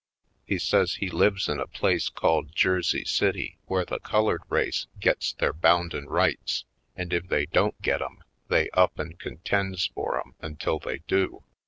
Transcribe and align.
He 0.47 0.57
says 0.57 0.95
he 0.95 1.11
lives 1.11 1.47
in 1.47 1.59
a 1.59 1.67
place 1.67 2.09
called 2.09 2.55
Jersey 2.55 3.05
City 3.05 3.59
where 3.67 3.85
the 3.85 3.99
colored 3.99 4.41
race 4.49 4.87
gets 4.99 5.33
their 5.33 5.53
bounden 5.53 6.07
rights 6.07 6.65
and 6.95 7.13
if 7.13 7.27
they 7.27 7.45
don't 7.45 7.79
get 7.83 8.01
'em 8.01 8.23
they 8.47 8.71
up 8.71 8.97
and 8.97 9.19
contends 9.19 9.91
for 9.93 10.19
'em 10.19 10.33
until 10.41 10.79
they 10.79 11.03
do. 11.07 11.43